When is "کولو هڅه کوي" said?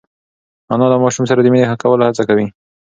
1.81-2.47